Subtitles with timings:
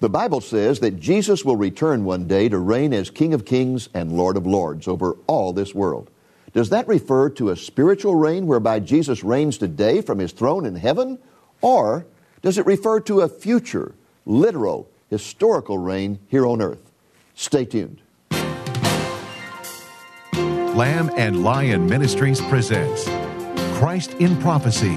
[0.00, 3.90] The Bible says that Jesus will return one day to reign as King of Kings
[3.92, 6.10] and Lord of Lords over all this world.
[6.54, 10.74] Does that refer to a spiritual reign whereby Jesus reigns today from his throne in
[10.74, 11.18] heaven?
[11.60, 12.06] Or
[12.40, 13.94] does it refer to a future,
[14.24, 16.90] literal, historical reign here on earth?
[17.34, 18.00] Stay tuned.
[20.74, 23.04] Lamb and Lion Ministries presents
[23.76, 24.96] Christ in Prophecy,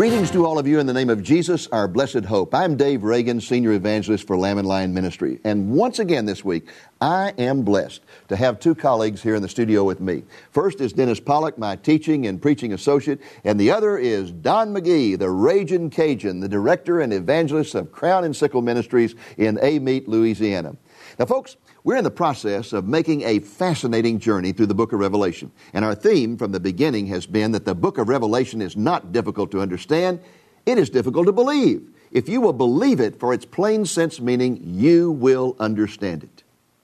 [0.00, 2.54] Greetings to all of you in the name of Jesus, our blessed hope.
[2.54, 5.38] I'm Dave Reagan, Senior Evangelist for Lamb and Lion Ministry.
[5.44, 6.70] And once again this week,
[7.02, 10.22] I am blessed to have two colleagues here in the studio with me.
[10.52, 15.18] First is Dennis Pollock, my teaching and preaching associate, and the other is Don McGee,
[15.18, 20.76] the Raging Cajun, the director and evangelist of Crown and Sickle Ministries in Amite, Louisiana.
[21.18, 25.00] Now, folks, we're in the process of making a fascinating journey through the book of
[25.00, 25.50] Revelation.
[25.72, 29.12] And our theme from the beginning has been that the book of Revelation is not
[29.12, 30.20] difficult to understand,
[30.66, 31.88] it is difficult to believe.
[32.12, 36.42] If you will believe it for its plain sense meaning, you will understand it.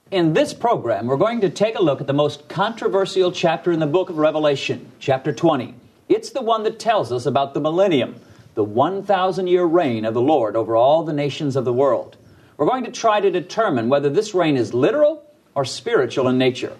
[0.09, 3.79] In this program, we're going to take a look at the most controversial chapter in
[3.79, 5.75] the book of Revelation, chapter 20.
[6.07, 8.15] It's the one that tells us about the millennium,
[8.55, 12.15] the 1,000 year reign of the Lord over all the nations of the world.
[12.57, 16.75] We're going to try to determine whether this reign is literal or spiritual in nature.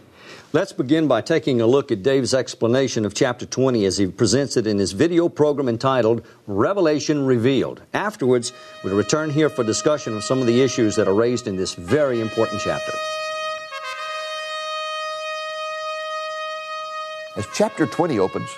[0.51, 4.57] Let's begin by taking a look at Dave's explanation of chapter 20 as he presents
[4.57, 7.83] it in his video program entitled Revelation Revealed.
[7.93, 11.57] Afterwards, we'll return here for discussion of some of the issues that are raised in
[11.57, 12.93] this very important chapter.
[17.35, 18.49] As chapter 20 opens,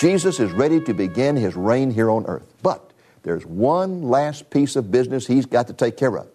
[0.00, 2.52] Jesus is ready to begin his reign here on earth.
[2.60, 2.90] But
[3.22, 6.26] there's one last piece of business he's got to take care of.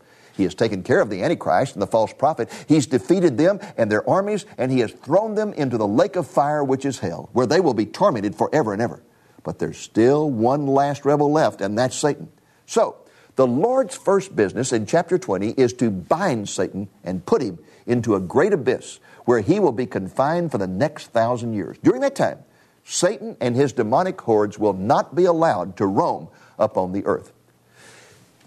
[0.41, 2.49] He has taken care of the Antichrist and the false prophet.
[2.67, 6.25] He's defeated them and their armies, and he has thrown them into the lake of
[6.25, 9.03] fire, which is hell, where they will be tormented forever and ever.
[9.43, 12.29] But there's still one last rebel left, and that's Satan.
[12.65, 12.95] So,
[13.35, 18.15] the Lord's first business in chapter 20 is to bind Satan and put him into
[18.15, 21.77] a great abyss where he will be confined for the next thousand years.
[21.83, 22.39] During that time,
[22.83, 27.31] Satan and his demonic hordes will not be allowed to roam upon the earth.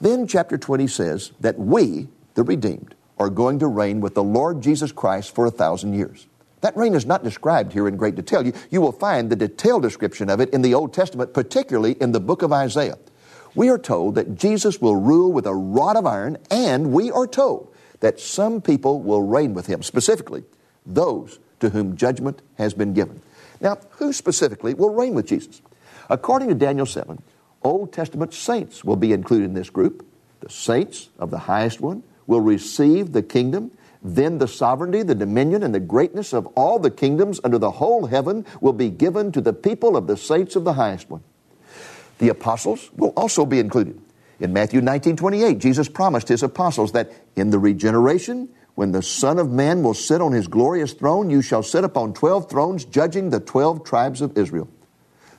[0.00, 4.60] Then chapter 20 says that we, the redeemed, are going to reign with the Lord
[4.60, 6.27] Jesus Christ for a thousand years.
[6.62, 8.44] That reign is not described here in great detail.
[8.44, 12.12] You, you will find the detailed description of it in the Old Testament, particularly in
[12.12, 12.99] the book of Isaiah.
[13.55, 17.26] We are told that Jesus will rule with a rod of iron, and we are
[17.26, 20.44] told that some people will reign with him, specifically
[20.84, 23.22] those to whom judgment has been given.
[23.61, 25.62] Now, who specifically will reign with Jesus?
[26.11, 27.22] According to Daniel 7,
[27.65, 30.07] Old Testament saints will be included in this group.
[30.41, 33.71] The saints of the highest one will receive the kingdom.
[34.03, 38.07] Then the sovereignty, the dominion, and the greatness of all the kingdoms under the whole
[38.07, 41.23] heaven will be given to the people of the saints of the highest one.
[42.19, 43.99] The apostles will also be included.
[44.41, 49.39] In Matthew 19 28, Jesus promised his apostles that in the regeneration, when the Son
[49.39, 53.31] of Man will sit on his glorious throne, you shall sit upon 12 thrones, judging
[53.31, 54.69] the 12 tribes of Israel.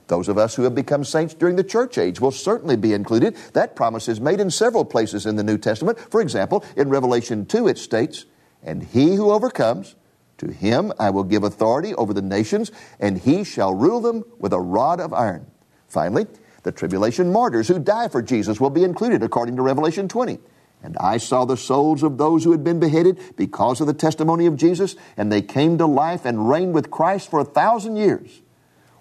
[0.08, 3.36] Those of us who have become saints during the church age will certainly be included.
[3.54, 6.00] That promise is made in several places in the New Testament.
[6.12, 8.26] For example, in Revelation 2, it states,
[8.62, 9.96] And he who overcomes,
[10.38, 14.54] to him I will give authority over the nations, and he shall rule them with
[14.54, 15.48] a rod of iron.
[15.88, 16.28] Finally,
[16.64, 20.40] the tribulation martyrs who die for Jesus will be included according to Revelation 20.
[20.84, 24.46] And I saw the souls of those who had been beheaded because of the testimony
[24.46, 28.42] of Jesus, and they came to life and reigned with Christ for a thousand years.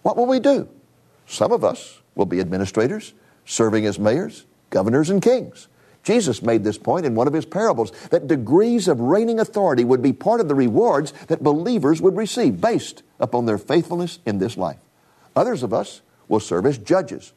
[0.00, 0.68] What will we do?
[1.26, 3.14] Some of us will be administrators,
[3.44, 5.68] serving as mayors, governors, and kings.
[6.02, 10.02] Jesus made this point in one of his parables that degrees of reigning authority would
[10.02, 14.56] be part of the rewards that believers would receive based upon their faithfulness in this
[14.56, 14.78] life.
[15.34, 17.32] Others of us will serve as judges.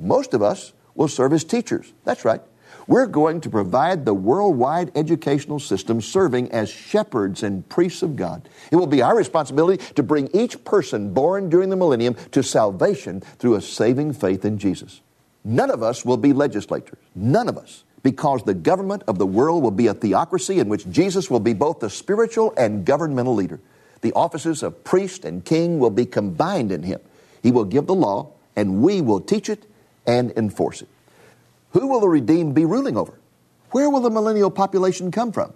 [0.00, 1.92] Most of us will serve as teachers.
[2.04, 2.40] That's right.
[2.88, 8.48] We're going to provide the worldwide educational system serving as shepherds and priests of God.
[8.70, 13.20] It will be our responsibility to bring each person born during the millennium to salvation
[13.20, 15.00] through a saving faith in Jesus.
[15.44, 16.98] None of us will be legislators.
[17.14, 17.82] None of us.
[18.04, 21.54] Because the government of the world will be a theocracy in which Jesus will be
[21.54, 23.58] both the spiritual and governmental leader.
[24.02, 27.00] The offices of priest and king will be combined in him.
[27.42, 29.66] He will give the law, and we will teach it
[30.06, 30.88] and enforce it.
[31.76, 33.20] Who will the redeemed be ruling over?
[33.72, 35.52] Where will the millennial population come from?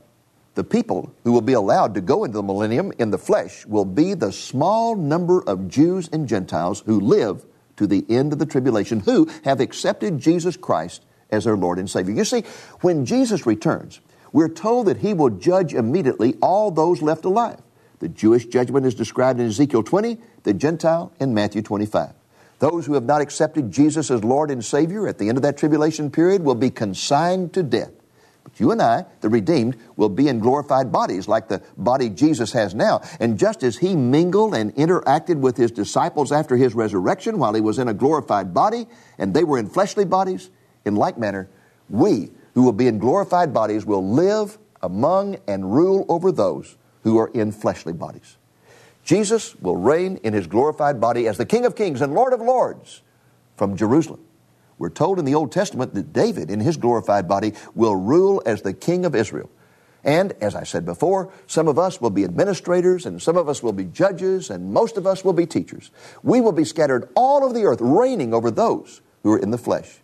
[0.55, 3.87] The people who will be allowed to go into the millennium in the flesh will
[3.87, 7.47] be the small number of Jews and Gentiles who live
[7.79, 11.89] to the end of the tribulation, who have accepted Jesus Christ as their Lord and
[11.89, 12.15] Savior.
[12.15, 12.45] You see,
[12.83, 17.63] when Jesus returns, we're told that he will judge immediately all those left alive.
[18.01, 22.13] The Jewish judgment is described in Ezekiel 20, the Gentile in Matthew 25.
[22.61, 25.57] Those who have not accepted Jesus as Lord and Savior at the end of that
[25.57, 27.91] tribulation period will be consigned to death.
[28.45, 32.53] But you and I, the redeemed, will be in glorified bodies like the body Jesus
[32.53, 33.01] has now.
[33.19, 37.63] And just as he mingled and interacted with his disciples after his resurrection while he
[37.63, 38.87] was in a glorified body
[39.17, 40.51] and they were in fleshly bodies,
[40.85, 41.49] in like manner,
[41.89, 47.19] we who will be in glorified bodies will live among and rule over those who
[47.19, 48.37] are in fleshly bodies.
[49.11, 52.41] Jesus will reign in his glorified body as the King of Kings and Lord of
[52.41, 53.03] Lords
[53.57, 54.21] from Jerusalem.
[54.79, 58.63] We're told in the Old Testament that David, in his glorified body, will rule as
[58.63, 59.51] the king of Israel.
[60.05, 63.65] And, as I said before, some of us will be administrators, and some of us
[63.65, 65.91] will be judges, and most of us will be teachers.
[66.23, 69.59] We will be scattered all over the earth, reigning over those who are in the
[69.59, 69.99] flesh.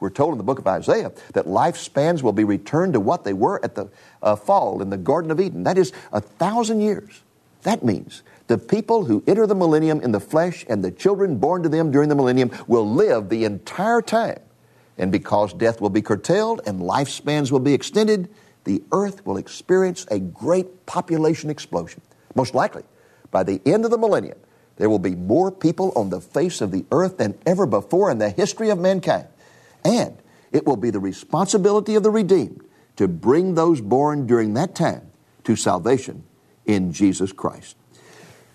[0.00, 3.32] We're told in the book of Isaiah that lifespans will be returned to what they
[3.32, 3.88] were at the
[4.22, 5.62] uh, fall in the Garden of Eden.
[5.62, 7.22] That is a thousand years.
[7.62, 11.62] That means the people who enter the millennium in the flesh and the children born
[11.62, 14.40] to them during the millennium will live the entire time.
[14.98, 18.28] And because death will be curtailed and lifespans will be extended,
[18.64, 22.00] the earth will experience a great population explosion.
[22.34, 22.82] Most likely,
[23.30, 24.38] by the end of the millennium,
[24.78, 28.18] there will be more people on the face of the earth than ever before in
[28.18, 29.28] the history of mankind.
[29.84, 30.18] And
[30.50, 32.64] it will be the responsibility of the redeemed
[32.96, 35.12] to bring those born during that time
[35.44, 36.24] to salvation
[36.66, 37.76] in Jesus Christ.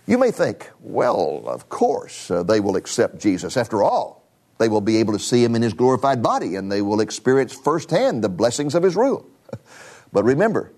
[0.08, 3.58] You may think, well, of course, uh, they will accept Jesus.
[3.58, 4.24] After all,
[4.60, 7.54] they will be able to see him in his glorified body and they will experience
[7.54, 9.28] firsthand the blessings of his rule.
[10.14, 10.72] but remember,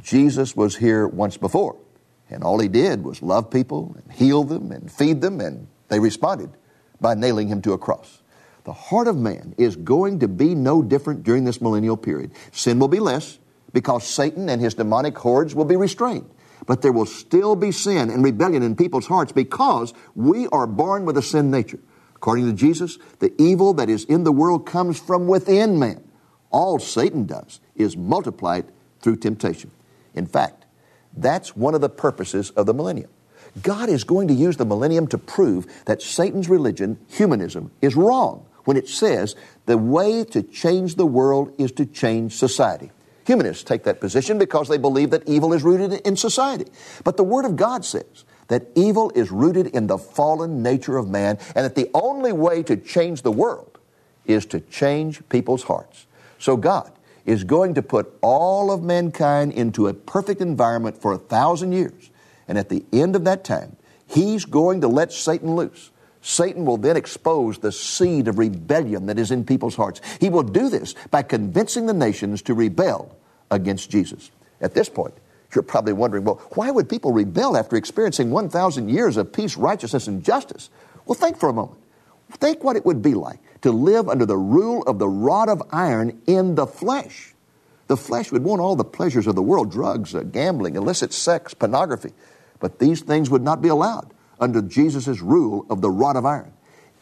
[0.00, 1.76] Jesus was here once before,
[2.28, 6.00] and all he did was love people and heal them and feed them, and they
[6.00, 6.50] responded
[7.00, 8.22] by nailing him to a cross.
[8.64, 12.32] The heart of man is going to be no different during this millennial period.
[12.50, 13.38] Sin will be less
[13.72, 16.28] because Satan and his demonic hordes will be restrained.
[16.66, 21.04] But there will still be sin and rebellion in people's hearts because we are born
[21.04, 21.80] with a sin nature.
[22.16, 26.02] According to Jesus, the evil that is in the world comes from within man.
[26.50, 28.70] All Satan does is multiply it
[29.00, 29.70] through temptation.
[30.14, 30.64] In fact,
[31.16, 33.10] that's one of the purposes of the millennium.
[33.62, 38.46] God is going to use the millennium to prove that Satan's religion, humanism, is wrong
[38.64, 39.36] when it says
[39.66, 42.90] the way to change the world is to change society.
[43.26, 46.66] Humanists take that position because they believe that evil is rooted in society.
[47.04, 51.08] But the Word of God says that evil is rooted in the fallen nature of
[51.08, 53.78] man and that the only way to change the world
[54.26, 56.06] is to change people's hearts.
[56.38, 56.92] So God
[57.24, 62.10] is going to put all of mankind into a perfect environment for a thousand years.
[62.46, 65.90] And at the end of that time, He's going to let Satan loose.
[66.24, 70.00] Satan will then expose the seed of rebellion that is in people's hearts.
[70.20, 73.14] He will do this by convincing the nations to rebel
[73.50, 74.30] against Jesus.
[74.58, 75.12] At this point,
[75.54, 80.06] you're probably wondering, well, why would people rebel after experiencing 1,000 years of peace, righteousness,
[80.06, 80.70] and justice?
[81.04, 81.78] Well, think for a moment.
[82.30, 85.62] Think what it would be like to live under the rule of the rod of
[85.72, 87.34] iron in the flesh.
[87.86, 91.52] The flesh would want all the pleasures of the world drugs, uh, gambling, illicit sex,
[91.52, 92.12] pornography.
[92.60, 96.52] But these things would not be allowed under Jesus' rule of the rod of iron.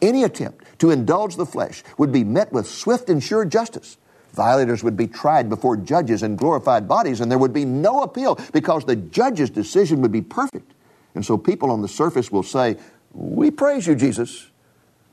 [0.01, 3.97] Any attempt to indulge the flesh would be met with swift and sure justice.
[4.33, 8.37] Violators would be tried before judges in glorified bodies, and there would be no appeal
[8.51, 10.73] because the judge's decision would be perfect.
[11.15, 12.77] And so people on the surface will say,
[13.13, 14.49] We praise you, Jesus,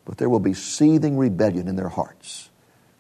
[0.07, 2.49] but there will be seething rebellion in their hearts.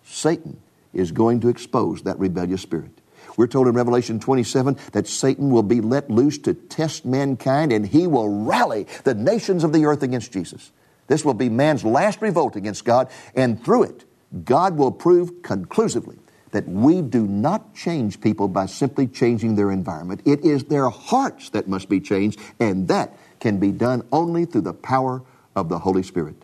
[0.04, 0.60] Satan
[0.92, 3.00] is going to expose that rebellious spirit.
[3.37, 7.87] We're told in Revelation 27 that Satan will be let loose to test mankind and
[7.87, 10.72] he will rally the nations of the earth against Jesus.
[11.06, 14.04] This will be man's last revolt against God, and through it,
[14.44, 16.16] God will prove conclusively
[16.52, 20.20] that we do not change people by simply changing their environment.
[20.25, 24.62] It is their hearts that must be changed, and that can be done only through
[24.62, 25.22] the power
[25.56, 26.37] of the Holy Spirit.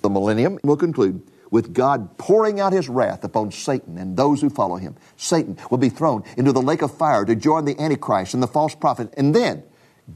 [0.00, 1.22] The millennium will conclude
[1.54, 4.96] with God pouring out his wrath upon Satan and those who follow him.
[5.16, 8.48] Satan will be thrown into the lake of fire to join the Antichrist and the
[8.48, 9.14] false prophet.
[9.16, 9.62] And then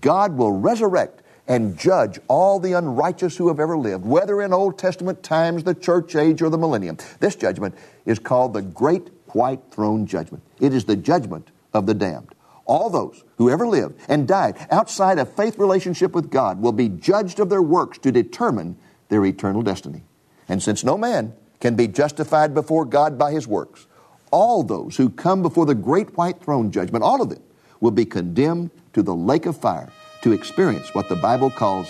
[0.00, 4.80] God will resurrect and judge all the unrighteous who have ever lived, whether in Old
[4.80, 6.98] Testament times, the church age, or the millennium.
[7.20, 10.42] This judgment is called the Great White Throne Judgment.
[10.58, 12.34] It is the judgment of the damned.
[12.64, 16.88] All those who ever lived and died outside a faith relationship with God will be
[16.88, 18.76] judged of their works to determine
[19.08, 20.02] their eternal destiny.
[20.48, 23.86] And since no man can be justified before God by his works,
[24.30, 27.42] all those who come before the great white throne judgment, all of them,
[27.80, 29.90] will be condemned to the lake of fire
[30.22, 31.88] to experience what the Bible calls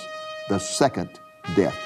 [0.49, 1.09] the second
[1.57, 1.77] death.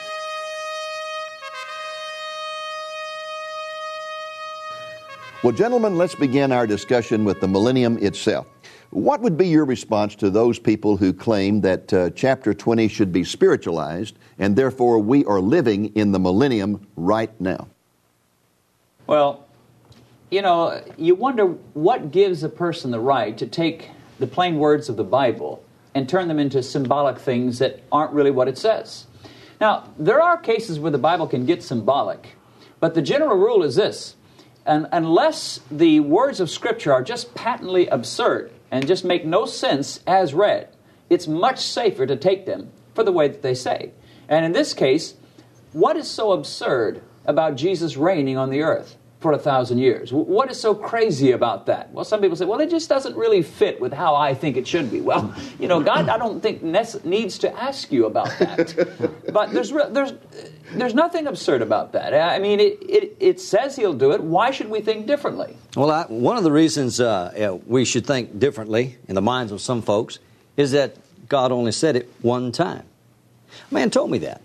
[5.43, 8.47] Well, gentlemen, let's begin our discussion with the millennium itself.
[8.92, 13.11] What would be your response to those people who claim that uh, chapter 20 should
[13.11, 17.68] be spiritualized and therefore we are living in the millennium right now?
[19.06, 19.46] Well,
[20.30, 24.90] you know, you wonder what gives a person the right to take the plain words
[24.90, 29.06] of the Bible and turn them into symbolic things that aren't really what it says.
[29.58, 32.37] Now, there are cases where the Bible can get symbolic,
[32.78, 34.16] but the general rule is this
[34.66, 40.00] and unless the words of Scripture are just patently absurd and just make no sense
[40.07, 40.69] as read,
[41.11, 43.93] it's much safer to take them for the way that they say.
[44.29, 45.14] And in this case,
[45.73, 48.97] what is so absurd about Jesus reigning on the earth?
[49.23, 50.12] For a thousand years.
[50.12, 51.93] What is so crazy about that?
[51.93, 54.67] Well, some people say, well, it just doesn't really fit with how I think it
[54.67, 55.00] should be.
[55.00, 59.23] Well, you know, God, I don't think needs to ask you about that.
[59.33, 60.12] but there's, there's,
[60.73, 62.12] there's nothing absurd about that.
[62.12, 64.21] I mean, it, it, it says He'll do it.
[64.21, 65.57] Why should we think differently?
[65.76, 69.61] Well, I, one of the reasons uh, we should think differently in the minds of
[69.61, 70.19] some folks
[70.57, 70.97] is that
[71.29, 72.85] God only said it one time.
[73.71, 74.43] A man told me that.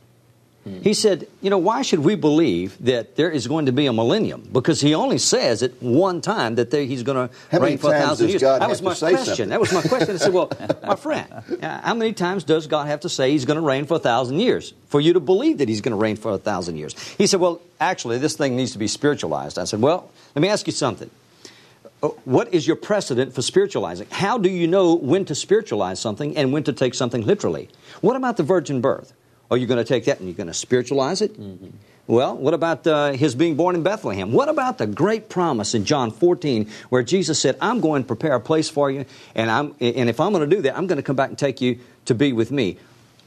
[0.82, 3.94] He said, You know, why should we believe that there is going to be a
[3.94, 4.48] millennium?
[4.52, 8.00] Because he only says it one time that there, he's going to reign for a
[8.00, 8.42] thousand years.
[8.42, 9.50] God that was my question.
[9.50, 10.16] That was my question.
[10.16, 10.52] I said, Well,
[10.84, 11.28] my friend,
[11.62, 14.40] how many times does God have to say he's going to reign for a thousand
[14.40, 16.98] years for you to believe that he's going to reign for a thousand years?
[17.18, 19.60] He said, Well, actually, this thing needs to be spiritualized.
[19.60, 21.10] I said, Well, let me ask you something.
[22.02, 24.08] Uh, what is your precedent for spiritualizing?
[24.12, 27.70] How do you know when to spiritualize something and when to take something literally?
[28.02, 29.14] What about the virgin birth?
[29.50, 31.40] Are you going to take that and you're going to spiritualize it?
[31.40, 31.70] Mm-hmm.
[32.08, 34.32] Well, what about uh, his being born in Bethlehem?
[34.32, 38.34] What about the great promise in John 14 where Jesus said, I'm going to prepare
[38.34, 40.98] a place for you, and, I'm, and if I'm going to do that, I'm going
[40.98, 42.78] to come back and take you to be with me?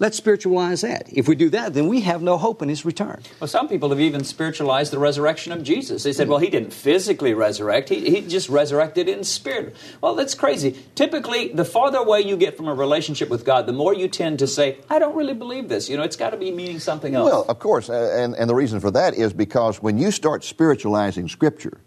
[0.01, 1.11] Let's spiritualize that.
[1.13, 3.21] If we do that, then we have no hope in his return.
[3.39, 6.05] Well, some people have even spiritualized the resurrection of Jesus.
[6.05, 9.77] They said, well, he didn't physically resurrect, he, he just resurrected in spirit.
[10.01, 10.83] Well, that's crazy.
[10.95, 14.39] Typically, the farther away you get from a relationship with God, the more you tend
[14.39, 15.91] to say, I don't really believe this.
[15.91, 17.31] You know, it's got to be meaning something else.
[17.31, 17.91] Well, of course.
[17.91, 21.79] Uh, and, and the reason for that is because when you start spiritualizing Scripture,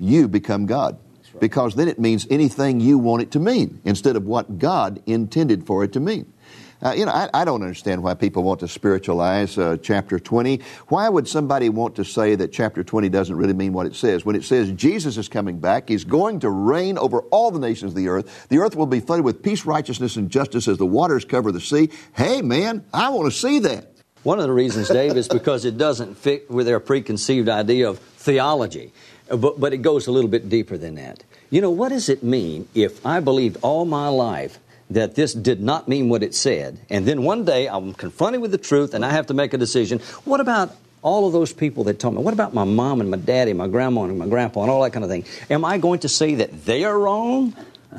[0.00, 0.98] you become God.
[1.32, 1.40] Right.
[1.40, 5.64] Because then it means anything you want it to mean instead of what God intended
[5.64, 6.32] for it to mean.
[6.82, 10.60] Uh, you know, I, I, don't understand why people want to spiritualize uh, chapter 20.
[10.88, 14.24] Why would somebody want to say that chapter 20 doesn't really mean what it says?
[14.24, 17.92] When it says Jesus is coming back, he's going to reign over all the nations
[17.92, 18.48] of the earth.
[18.48, 21.60] The earth will be flooded with peace, righteousness, and justice as the waters cover the
[21.60, 21.90] sea.
[22.14, 23.92] Hey, man, I want to see that.
[24.22, 27.98] One of the reasons, Dave, is because it doesn't fit with their preconceived idea of
[27.98, 28.92] theology.
[29.28, 31.24] But, but it goes a little bit deeper than that.
[31.50, 34.58] You know, what does it mean if I believed all my life
[34.90, 36.80] that this did not mean what it said.
[36.90, 39.58] And then one day I'm confronted with the truth and I have to make a
[39.58, 40.00] decision.
[40.24, 43.16] What about all of those people that told me, what about my mom and my
[43.16, 45.24] daddy, my grandma and my grandpa and all that kind of thing?
[45.48, 47.54] Am I going to say that they are wrong?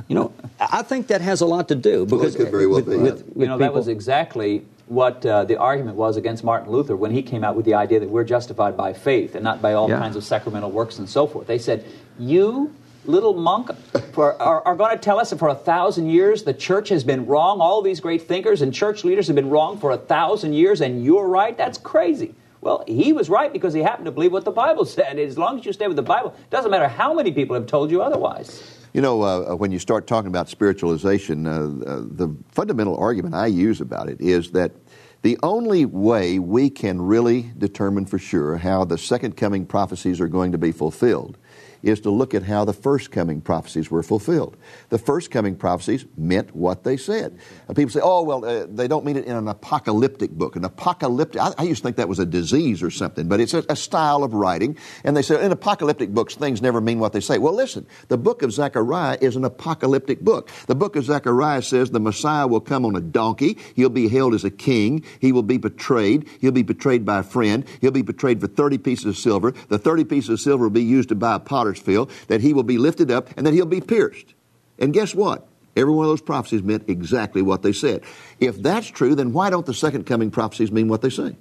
[0.07, 3.01] You know, I think that has a lot to do because well, well with, with,
[3.01, 7.11] with, you know that was exactly what uh, the argument was against Martin Luther when
[7.11, 9.89] he came out with the idea that we're justified by faith and not by all
[9.89, 9.99] yeah.
[9.99, 11.47] kinds of sacramental works and so forth.
[11.47, 11.85] They said,
[12.17, 12.73] "You
[13.05, 13.71] little monk
[14.13, 17.03] for, are, are going to tell us that for a thousand years the church has
[17.03, 17.59] been wrong.
[17.59, 21.03] All these great thinkers and church leaders have been wrong for a thousand years, and
[21.03, 21.57] you're right?
[21.57, 22.35] That's crazy.
[22.61, 25.17] Well, he was right because he happened to believe what the Bible said.
[25.17, 27.67] As long as you stay with the Bible, it doesn't matter how many people have
[27.67, 28.77] told you otherwise.
[28.93, 31.51] You know, uh, when you start talking about spiritualization, uh,
[31.89, 34.73] uh, the fundamental argument I use about it is that
[35.21, 40.27] the only way we can really determine for sure how the second coming prophecies are
[40.27, 41.37] going to be fulfilled
[41.83, 44.57] is to look at how the first coming prophecies were fulfilled.
[44.89, 47.37] The first coming prophecies meant what they said.
[47.67, 50.55] And people say, oh, well, uh, they don't mean it in an apocalyptic book.
[50.55, 53.53] An apocalyptic, I, I used to think that was a disease or something, but it's
[53.53, 54.77] a, a, style of writing.
[55.03, 57.37] And they say, in apocalyptic books, things never mean what they say.
[57.37, 60.49] Well, listen, the book of Zechariah is an apocalyptic book.
[60.67, 63.57] The book of Zechariah says the Messiah will come on a donkey.
[63.75, 65.03] He'll be hailed as a king.
[65.19, 66.27] He will be betrayed.
[66.39, 67.65] He'll be betrayed by a friend.
[67.81, 69.51] He'll be betrayed for 30 pieces of silver.
[69.69, 72.53] The 30 pieces of silver will be used to buy a potter potter's that he
[72.53, 74.33] will be lifted up and that he'll be pierced.
[74.79, 75.47] And guess what?
[75.75, 78.03] Every one of those prophecies meant exactly what they said.
[78.39, 81.35] If that's true, then why don't the second coming prophecies mean what they say?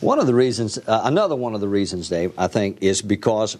[0.00, 3.56] One of the reasons, uh, another one of the reasons, Dave, I think, is because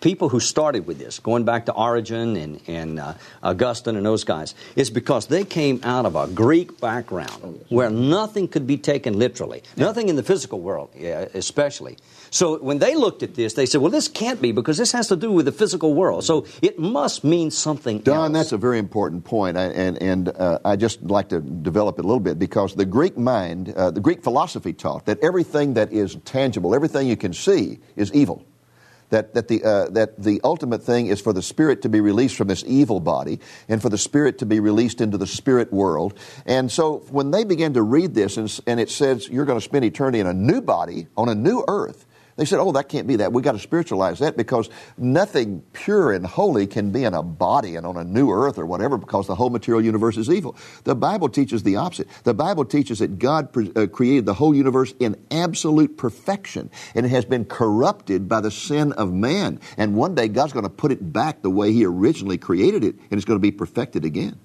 [0.00, 4.24] people who started with this, going back to Origen and, and uh, Augustine and those
[4.24, 9.18] guys, is because they came out of a Greek background where nothing could be taken
[9.18, 11.96] literally, nothing in the physical world, especially.
[12.30, 15.08] So when they looked at this, they said, well, this can't be because this has
[15.08, 16.24] to do with the physical world.
[16.24, 18.32] So it must mean something Don, else.
[18.32, 22.08] that's a very important point, and, and uh, I just like to develop it a
[22.08, 26.16] little bit because the Greek mind, uh, the Greek philosophy taught that everything that is
[26.24, 28.44] tangible, everything you can see, is evil.
[29.10, 32.36] That, that, the, uh, that the ultimate thing is for the spirit to be released
[32.36, 36.18] from this evil body and for the spirit to be released into the spirit world.
[36.46, 39.64] And so when they began to read this and, and it says you're going to
[39.64, 42.06] spend eternity in a new body on a new earth,
[42.36, 43.32] they said, oh, that can't be that.
[43.32, 47.76] We've got to spiritualize that because nothing pure and holy can be in a body
[47.76, 50.56] and on a new earth or whatever because the whole material universe is evil.
[50.82, 52.08] The Bible teaches the opposite.
[52.24, 57.06] The Bible teaches that God pre- uh, created the whole universe in absolute perfection and
[57.06, 59.60] it has been corrupted by the sin of man.
[59.76, 62.96] And one day God's going to put it back the way He originally created it
[62.96, 64.40] and it's going to be perfected again.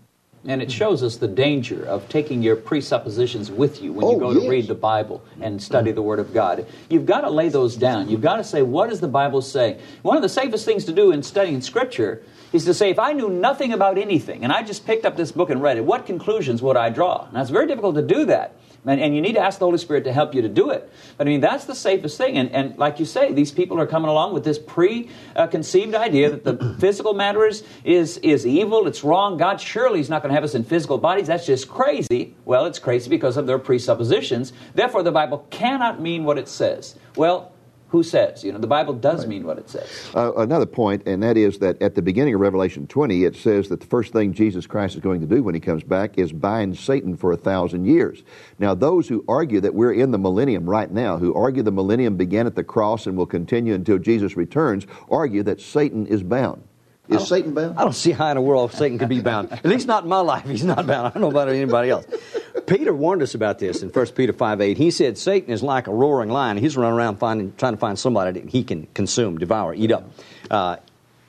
[0.46, 4.20] And it shows us the danger of taking your presuppositions with you when Oh, you
[4.20, 4.44] go yes.
[4.44, 6.66] to read the Bible and study the Word of God.
[6.90, 8.10] You've got to lay those down.
[8.10, 9.80] You've got to say, what does the Bible say?
[10.02, 13.12] One of the safest things to do in studying Scripture is to say, if I
[13.14, 16.06] knew nothing about anything and I just picked up this book and read it, what
[16.06, 17.28] conclusions would I draw?
[17.34, 18.56] Now, it's very difficult to do that.
[18.86, 20.92] And, and you need to ask the Holy Spirit to help you to do it.
[21.18, 22.38] But I mean, that's the safest thing.
[22.38, 26.44] And, and like you say, these people are coming along with this preconceived idea that
[26.44, 29.38] the physical matter is, is, is evil, it's wrong.
[29.38, 31.28] God surely is not going to have us in physical bodies.
[31.28, 32.36] That's just crazy.
[32.46, 34.54] Well, it's crazy because of their presuppositions.
[34.74, 36.96] Therefore, the Bible cannot mean what it says.
[37.16, 37.52] Well,
[37.90, 38.44] who says?
[38.44, 40.12] You know, the Bible does mean what it says.
[40.16, 43.68] Uh, another point, and that is that at the beginning of Revelation 20, it says
[43.70, 46.32] that the first thing Jesus Christ is going to do when he comes back is
[46.32, 48.24] bind Satan for a thousand years.
[48.60, 52.16] Now, those who argue that we're in the millennium right now, who argue the millennium
[52.16, 56.64] began at the cross and will continue until Jesus returns, argue that Satan is bound.
[57.10, 57.78] Is Satan bound?
[57.78, 59.52] I don't see how in the world Satan could be bound.
[59.52, 60.46] At least not in my life.
[60.46, 61.08] He's not bound.
[61.08, 62.06] I don't know about anybody else.
[62.68, 64.78] Peter warned us about this in 1 Peter 5 8.
[64.78, 66.58] He said Satan is like a roaring lion.
[66.58, 70.12] He's running around finding, trying to find somebody that he can consume, devour, eat up.
[70.52, 70.78] Uh,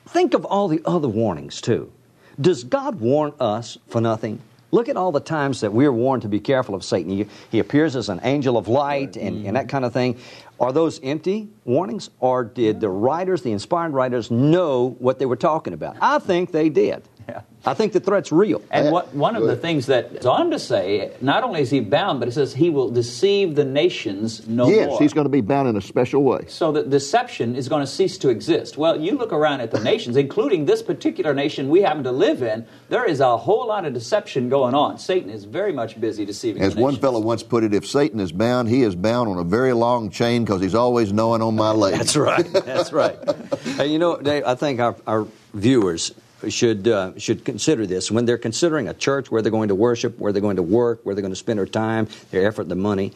[0.07, 1.91] think of all the other warnings, too.
[2.39, 4.41] Does God warn us for nothing?
[4.71, 7.11] Look at all the times that we're warned to be careful of Satan.
[7.11, 10.17] He, he appears as an angel of light and, and that kind of thing.
[10.59, 15.35] Are those empty warnings, or did the writers, the inspired writers, know what they were
[15.35, 15.97] talking about?
[15.99, 17.03] I think they did.
[17.27, 17.41] Yeah.
[17.63, 18.61] I think the threat's real.
[18.71, 21.79] And what, one of the things that it's on to say, not only is he
[21.79, 24.99] bound, but it says he will deceive the nations no yes, more.
[24.99, 26.45] he's going to be bound in a special way.
[26.47, 28.77] So that deception is going to cease to exist.
[28.77, 32.41] Well, you look around at the nations, including this particular nation we happen to live
[32.41, 34.97] in, there is a whole lot of deception going on.
[34.97, 38.19] Satan is very much busy deceiving As the one fellow once put it, if Satan
[38.19, 41.55] is bound, he is bound on a very long chain because he's always knowing on
[41.55, 41.93] my leg.
[41.95, 42.45] That's right.
[42.51, 43.17] That's right.
[43.61, 46.13] Hey, you know, Dave, I think our, our viewers
[46.49, 50.17] should uh, should consider this when they're considering a church where they're going to worship,
[50.19, 52.77] where they're going to work, where they're going to spend their time, their effort, their
[52.77, 53.13] money.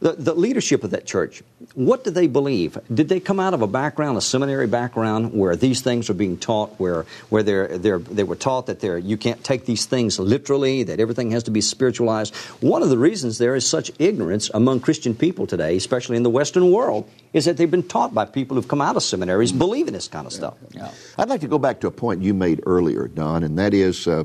[0.00, 1.42] The, the leadership of that church,
[1.74, 2.78] what do they believe?
[2.92, 6.38] Did they come out of a background, a seminary background, where these things are being
[6.38, 10.20] taught, where where they're, they're, they were taught that they're, you can't take these things
[10.20, 12.32] literally, that everything has to be spiritualized?
[12.60, 16.30] One of the reasons there is such ignorance among Christian people today, especially in the
[16.30, 19.94] Western world, is that they've been taught by people who've come out of seminaries believing
[19.94, 20.54] this kind of stuff.
[20.70, 20.92] Yeah.
[21.16, 24.06] I'd like to go back to a point you made earlier, Don, and that is
[24.06, 24.24] uh,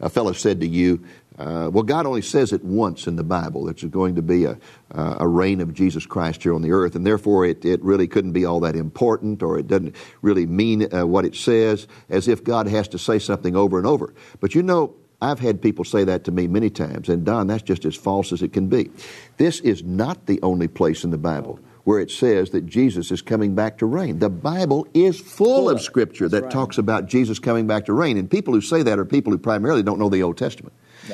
[0.00, 1.04] a fellow said to you,
[1.38, 3.68] uh, well, God only says it once in the Bible.
[3.68, 4.58] It's going to be a,
[4.94, 8.06] uh, a reign of Jesus Christ here on the earth, and therefore it, it really
[8.06, 12.28] couldn't be all that important, or it doesn't really mean uh, what it says, as
[12.28, 14.12] if God has to say something over and over.
[14.40, 17.62] But you know, I've had people say that to me many times, and Don, that's
[17.62, 18.90] just as false as it can be.
[19.38, 23.22] This is not the only place in the Bible where it says that Jesus is
[23.22, 24.20] coming back to reign.
[24.20, 28.30] The Bible is full, of Scripture that talks about Jesus coming back to reign, and
[28.30, 30.72] people who say that are people who primarily don't know the Old Testament.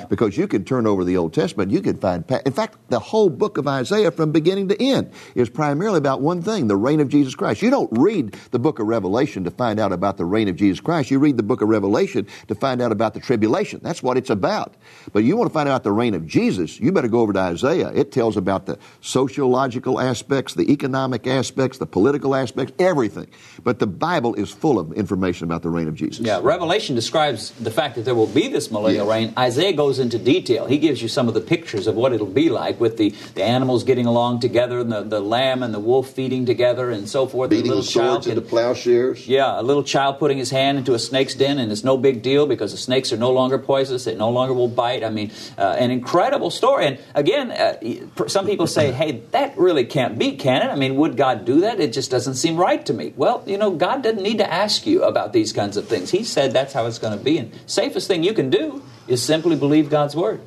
[0.08, 2.24] Because you can turn over the Old Testament, you can find.
[2.44, 6.42] In fact, the whole book of Isaiah from beginning to end is primarily about one
[6.42, 7.62] thing the reign of Jesus Christ.
[7.62, 10.80] You don't read the book of Revelation to find out about the reign of Jesus
[10.80, 11.10] Christ.
[11.10, 13.80] You read the book of Revelation to find out about the tribulation.
[13.82, 14.74] That's what it's about.
[15.12, 17.38] But you want to find out the reign of Jesus, you better go over to
[17.38, 17.90] Isaiah.
[17.94, 23.26] It tells about the sociological aspects, the economic aspects, the political aspects, everything.
[23.64, 26.24] But the Bible is full of information about the reign of Jesus.
[26.24, 29.14] Yeah, Revelation describes the fact that there will be this millennial Yes.
[29.14, 29.32] reign.
[29.38, 30.66] Isaiah goes into detail.
[30.66, 33.44] He gives you some of the pictures of what it'll be like with the, the
[33.44, 37.28] animals getting along together and the, the lamb and the wolf feeding together and so
[37.28, 37.50] forth.
[37.50, 39.28] Beating the little swords child into plowshares.
[39.28, 42.22] Yeah, a little child putting his hand into a snake's den, and it's no big
[42.22, 45.04] deal because the snakes are no longer poisonous; they no longer will bite.
[45.04, 46.88] I mean, uh, an incredible story.
[46.88, 50.96] And again, uh, some people say, "Hey, that really can't be, can it?" I mean,
[50.96, 51.78] would God do that?
[51.78, 53.12] It just doesn't seem right to me.
[53.14, 56.10] Well, you know, God doesn't need to ask you about these kinds of things.
[56.10, 59.22] He said that's how it's going to be, and safest thing you can do is
[59.22, 60.40] simply believe God's word.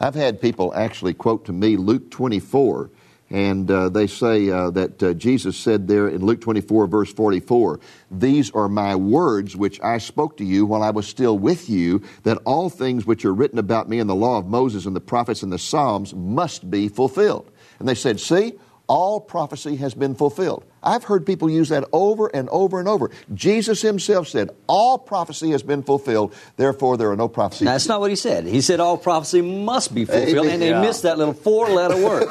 [0.00, 2.90] I've had people actually quote to me Luke 24,
[3.30, 7.80] and uh, they say uh, that uh, Jesus said there in Luke 24, verse 44,
[8.10, 12.02] These are my words which I spoke to you while I was still with you,
[12.24, 15.00] that all things which are written about me in the law of Moses and the
[15.00, 17.50] prophets and the Psalms must be fulfilled.
[17.78, 18.54] And they said, See,
[18.86, 20.64] all prophecy has been fulfilled.
[20.84, 23.10] I've heard people use that over and over and over.
[23.32, 27.64] Jesus himself said, All prophecy has been fulfilled, therefore there are no prophecies.
[27.66, 28.44] That's not what he said.
[28.46, 30.80] He said all prophecy must be fulfilled, and they Yeah.
[30.82, 32.28] missed that little four letter word.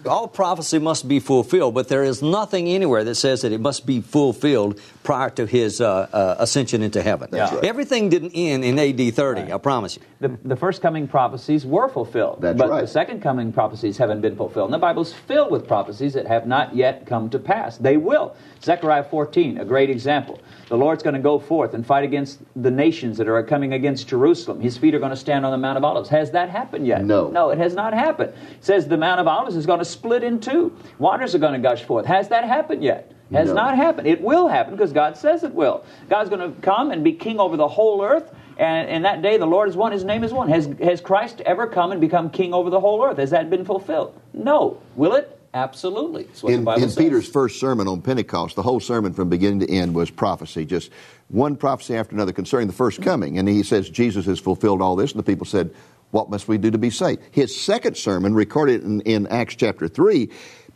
[0.06, 3.86] all prophecy must be fulfilled, but there is nothing anywhere that says that it must
[3.86, 7.28] be fulfilled prior to his uh, uh, ascension into heaven.
[7.30, 7.64] That's right.
[7.64, 10.02] Everything didn't end in AD 30, I promise you.
[10.18, 12.42] The, the first coming prophecies were fulfilled.
[12.42, 12.80] That's but right.
[12.80, 14.66] the second coming prophecies haven't been fulfilled.
[14.66, 17.78] And the Bible's filled with prophecies that have not yet come to pass.
[17.78, 18.34] They will.
[18.60, 20.40] Zechariah 14, a great example.
[20.68, 24.08] The Lord's going to go forth and fight against the nations that are coming against
[24.08, 24.60] Jerusalem.
[24.60, 26.08] His feet are going to stand on the Mount of Olives.
[26.08, 27.04] Has that happened yet?
[27.04, 27.30] No.
[27.30, 28.32] No, it has not happened.
[28.50, 30.76] It says the Mount of Olives is going to split in two.
[30.98, 32.06] Waters are going to gush forth.
[32.06, 33.12] Has that happened yet?
[33.32, 33.54] Has No.
[33.54, 34.06] not happened.
[34.06, 35.84] It will happen because God says it will.
[36.08, 38.32] God's going to come and be king over the whole earth.
[38.58, 40.48] And in that day, the Lord is one, His name is one.
[40.48, 43.18] Has, has Christ ever come and become king over the whole earth?
[43.18, 44.18] Has that been fulfilled?
[44.32, 44.80] No.
[44.94, 45.36] Will it?
[45.52, 46.24] Absolutely.
[46.24, 46.90] That's what the in, in.
[46.94, 50.90] Peter's first sermon on Pentecost, the whole sermon from beginning to end was prophecy, just
[51.28, 53.38] one prophecy after another concerning the first coming.
[53.38, 55.12] And he says, Jesus has fulfilled all this.
[55.12, 55.74] And the people said,
[56.10, 57.22] What must we do to be saved?
[57.30, 60.28] His second sermon, recorded in, in Acts chapter 3,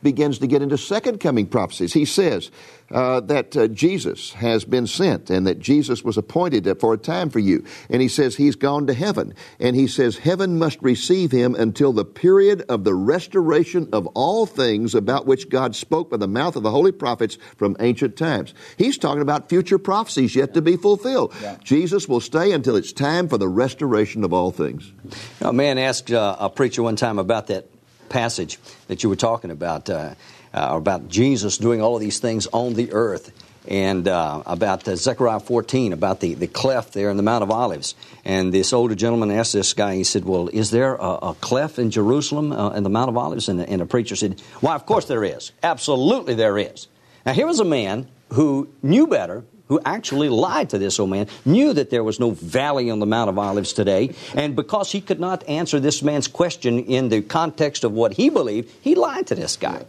[0.02, 1.92] begins to get into second coming prophecies.
[1.92, 2.50] He says
[2.90, 7.30] uh, that uh, Jesus has been sent and that Jesus was appointed for a time
[7.30, 7.64] for you.
[7.88, 9.34] And he says he's gone to heaven.
[9.58, 14.46] And he says heaven must receive him until the period of the restoration of all
[14.46, 18.54] things about which God spoke by the mouth of the holy prophets from ancient times.
[18.76, 21.34] He's talking about future prophecies yet to be fulfilled.
[21.40, 21.56] Yeah.
[21.62, 24.92] Jesus will stay until it's time for the restoration of all things.
[25.40, 27.69] A man asked uh, a preacher one time about that
[28.11, 30.14] passage that you were talking about, uh,
[30.53, 33.33] uh, about Jesus doing all of these things on the earth,
[33.68, 37.51] and uh, about uh, Zechariah 14, about the, the cleft there in the Mount of
[37.51, 37.94] Olives.
[38.25, 41.79] And this older gentleman asked this guy, he said, Well, is there a, a cleft
[41.79, 43.49] in Jerusalem uh, in the Mount of Olives?
[43.49, 45.53] And, and the preacher said, Why, of course there is.
[45.62, 46.88] Absolutely there is.
[47.25, 51.28] Now, here was a man who knew better, who actually lied to this old man,
[51.44, 55.00] knew that there was no valley on the Mount of Olives today, and because he
[55.00, 59.28] could not answer this man's question in the context of what he believed, he lied
[59.28, 59.85] to this guy.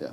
[0.00, 0.08] Yeah.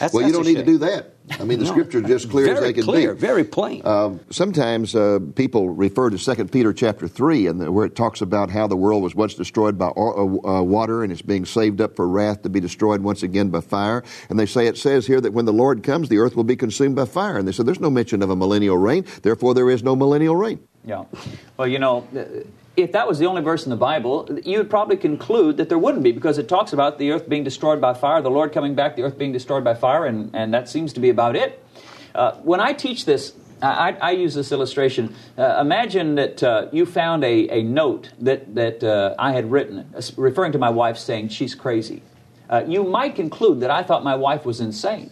[0.00, 1.11] That's, Well, you that's don't a need to do that.
[1.38, 1.70] I mean, the No.
[1.70, 3.20] scriptures are just clear very as they can clear, be.
[3.20, 3.80] very plain.
[3.86, 8.20] Um, sometimes uh, people refer to Second Peter chapter 3, and the, where it talks
[8.20, 11.80] about how the world was once destroyed by uh, uh, water and it's being saved
[11.80, 14.02] up for wrath to be destroyed once again by fire.
[14.30, 16.56] And they say it says here that when the Lord comes, the earth will be
[16.56, 17.38] consumed by fire.
[17.38, 20.36] And they said there's no mention of a millennial reign, therefore there is no millennial
[20.36, 20.58] reign.
[20.84, 21.04] Yeah.
[21.56, 22.06] Well, you know,
[22.76, 25.78] if that was the only verse in the Bible, you would probably conclude that there
[25.78, 28.74] wouldn't be because it talks about the earth being destroyed by fire, the Lord coming
[28.74, 31.62] back, the earth being destroyed by fire, and, and that seems to be about it.
[32.14, 35.14] Uh, when I teach this, I, I use this illustration.
[35.38, 39.90] Uh, imagine that uh, you found a, a note that, that uh, I had written,
[39.94, 42.02] uh, referring to my wife saying she's crazy.
[42.50, 45.10] Uh, you might conclude that I thought my wife was insane.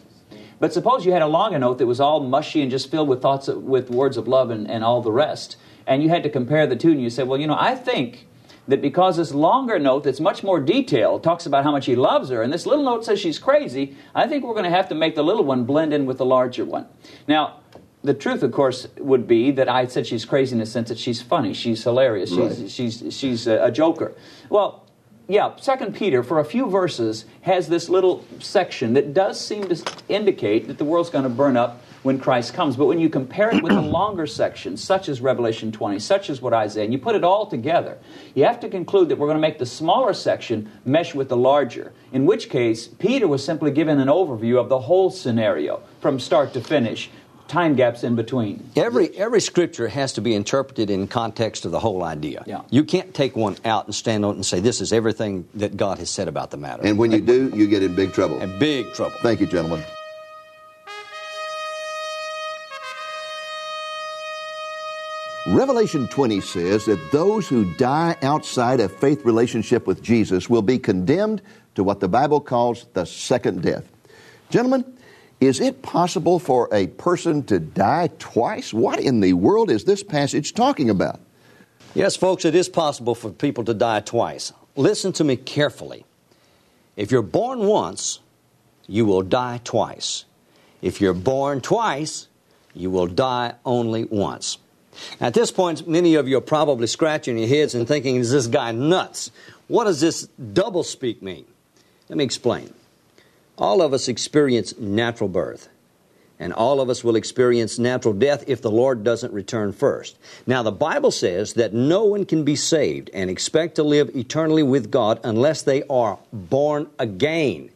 [0.58, 3.22] But suppose you had a longer note that was all mushy and just filled with
[3.22, 5.56] thoughts, of, with words of love and, and all the rest,
[5.90, 8.28] and you had to compare the two, and you said, well, you know, I think
[8.68, 12.30] that because this longer note that's much more detailed talks about how much he loves
[12.30, 14.94] her, and this little note says she's crazy, I think we're going to have to
[14.94, 16.86] make the little one blend in with the larger one.
[17.26, 17.56] Now,
[18.04, 20.98] the truth, of course, would be that I said she's crazy in the sense that
[20.98, 22.70] she's funny, she's hilarious, she's, Right.
[22.70, 24.12] she's, she's a, a joker.
[24.48, 24.86] Well,
[25.26, 29.84] yeah, Second Peter, for a few verses, has this little section that does seem to
[30.08, 32.76] indicate that the world's going to burn up when Christ comes.
[32.76, 36.40] But when you compare it with the longer sections, such as Revelation 20, such as
[36.40, 37.98] what Isaiah, and you put it all together,
[38.34, 41.36] you have to conclude that we're going to make the smaller section mesh with the
[41.36, 41.92] larger.
[42.12, 46.52] In which case, Peter was simply given an overview of the whole scenario from start
[46.54, 47.10] to finish,
[47.48, 48.70] time gaps in between.
[48.76, 52.44] Every every scripture has to be interpreted in context of the whole idea.
[52.46, 52.62] Yeah.
[52.70, 55.76] You can't take one out and stand on it and say this is everything that
[55.76, 56.82] God has said about the matter.
[56.84, 58.38] And when you do, you get in big trouble.
[58.38, 59.16] And big trouble.
[59.20, 59.84] Thank you, gentlemen.
[65.50, 70.78] Revelation 20 says that those who die outside a faith relationship with Jesus will be
[70.78, 71.42] condemned
[71.74, 73.90] to what the Bible calls the second death.
[74.50, 74.84] Gentlemen,
[75.40, 78.72] is it possible for a person to die twice?
[78.72, 81.18] What in the world is this passage talking about?
[81.94, 84.52] Yes, folks, it is possible for people to die twice.
[84.76, 86.04] Listen to me carefully.
[86.96, 88.20] If you're born once,
[88.86, 90.26] you will die twice.
[90.80, 92.28] If you're born twice,
[92.72, 94.58] you will die only once.
[95.20, 98.46] At this point, many of you are probably scratching your heads and thinking, is this
[98.46, 99.30] guy nuts?
[99.68, 101.44] What does this double speak mean?
[102.08, 102.72] Let me explain.
[103.56, 105.68] All of us experience natural birth,
[106.38, 110.18] and all of us will experience natural death if the Lord doesn't return first.
[110.46, 114.62] Now, the Bible says that no one can be saved and expect to live eternally
[114.62, 117.70] with God unless they are born again.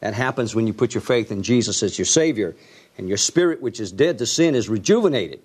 [0.00, 2.54] That happens when you put your faith in Jesus as your Savior,
[2.98, 5.40] and your spirit, which is dead to sin, is rejuvenated.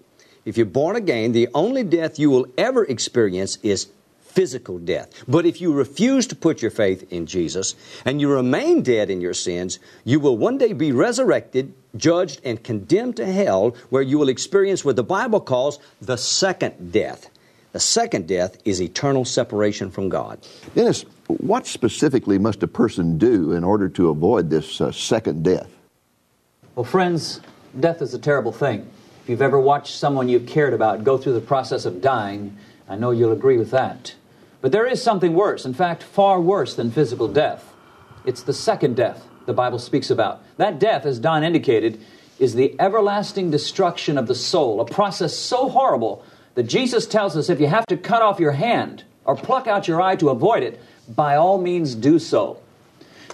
[0.46, 3.88] If you're born again, the only death you will ever experience is
[4.20, 5.24] physical death.
[5.28, 9.22] But if you refuse to put your faith in Jesus and you remain dead in
[9.22, 14.20] your sins, you will one day be resurrected, judged, and condemned to hell, where you
[14.20, 17.30] will experience what the Bible calls the second death.
[17.72, 20.46] The second death is eternal separation from God.
[20.76, 25.70] Dennis, what specifically must a person do in order to avoid this uh, second death?
[26.76, 27.42] Well, friends,
[27.80, 28.90] death is a terrible thing.
[29.26, 32.56] If you've ever watched someone you've cared about go through the process of dying,
[32.88, 34.14] I know you'll agree with that.
[34.62, 37.74] But there is something worse, in fact, far worse than physical death.
[38.24, 40.44] It's the second death the Bible speaks about.
[40.58, 42.00] That death, as Don indicated,
[42.38, 47.50] is the everlasting destruction of the soul, a process so horrible that Jesus tells us
[47.50, 50.62] if you have to cut off your hand or pluck out your eye to avoid
[50.62, 52.60] it, by all means do so.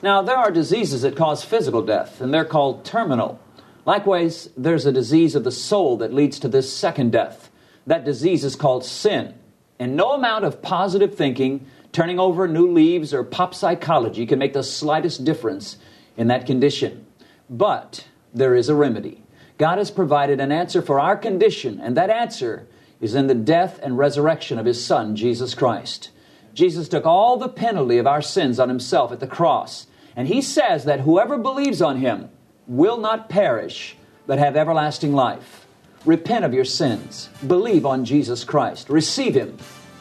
[0.02, 3.42] Now, there are diseases that cause physical death, and they're called terminal.
[3.86, 7.50] Likewise, there's a disease of the soul that leads to this second death.
[7.88, 9.34] That disease is called sin.
[9.80, 14.54] And no amount of positive thinking, turning over new leaves, or pop psychology can make
[14.54, 15.78] the slightest difference
[16.16, 17.06] in that condition.
[17.50, 19.24] But there is a remedy.
[19.58, 22.68] God has provided an answer for our condition, and that answer
[23.00, 26.12] is in the death and resurrection of his Son, Jesus Christ.
[26.54, 29.88] Jesus took all the penalty of our sins on himself at the cross.
[30.16, 32.30] And he says that whoever believes on him
[32.68, 33.96] will not perish,
[34.28, 35.66] but have everlasting life.
[36.06, 37.30] Repent of your sins.
[37.46, 38.90] Believe on Jesus Christ.
[38.90, 39.58] Receive him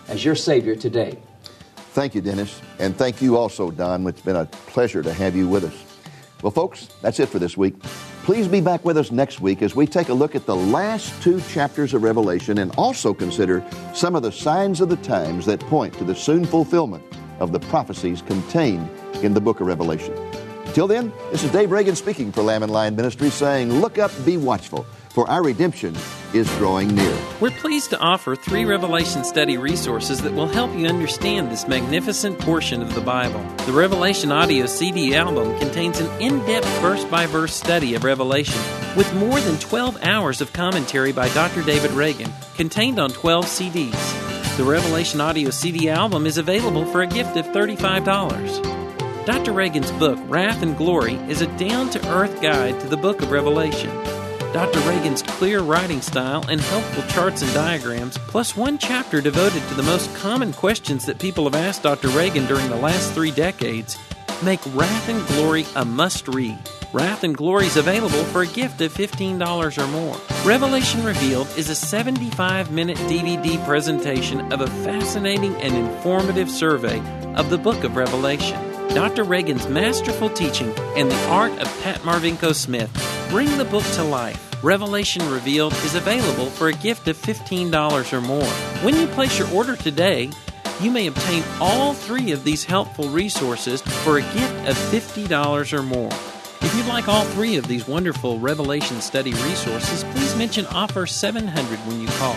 [0.08, 1.18] as your Savior today.
[1.92, 2.60] Thank you, Dennis.
[2.78, 4.06] And thank you also, Don.
[4.06, 5.84] It's been a pleasure to have you with us.
[6.42, 7.78] Well, folks, that's it for this week.
[8.22, 11.22] Please be back with us next week as we take a look at the last
[11.22, 15.60] two chapters of Revelation and also consider some of the signs of the times that
[15.60, 17.02] point to the soon fulfillment
[17.40, 18.88] of the prophecies contained
[19.22, 20.14] in the book of Revelation.
[20.70, 24.12] Until then, this is Dave Reagan speaking for Lamb and Lion Ministries saying, Look up,
[24.24, 25.96] be watchful for our redemption
[26.32, 27.18] is drawing near.
[27.40, 32.38] We're pleased to offer three Revelation study resources that will help you understand this magnificent
[32.38, 33.44] portion of the Bible.
[33.66, 38.60] The Revelation Audio CD album contains an in depth verse by verse study of Revelation
[38.96, 41.64] with more than 12 hours of commentary by Dr.
[41.64, 44.56] David Reagan, contained on 12 CDs.
[44.56, 48.79] The Revelation Audio CD album is available for a gift of $35.
[49.30, 49.52] Dr.
[49.52, 53.30] Reagan's book, Wrath and Glory, is a down to earth guide to the book of
[53.30, 53.88] Revelation.
[54.52, 54.80] Dr.
[54.80, 59.84] Reagan's clear writing style and helpful charts and diagrams, plus one chapter devoted to the
[59.84, 62.08] most common questions that people have asked Dr.
[62.08, 63.96] Reagan during the last three decades,
[64.42, 66.58] make Wrath and Glory a must read.
[66.92, 70.16] Wrath and Glory is available for a gift of $15 or more.
[70.44, 76.98] Revelation Revealed is a 75 minute DVD presentation of a fascinating and informative survey
[77.36, 78.69] of the book of Revelation.
[78.94, 79.22] Dr.
[79.22, 82.90] Reagan's masterful teaching and the art of Pat Marvenko Smith
[83.30, 84.62] bring the book to life.
[84.64, 88.44] Revelation Revealed is available for a gift of $15 or more.
[88.82, 90.30] When you place your order today,
[90.80, 95.82] you may obtain all three of these helpful resources for a gift of $50 or
[95.82, 96.10] more.
[96.60, 101.78] If you'd like all three of these wonderful Revelation study resources, please mention Offer 700
[101.86, 102.36] when you call.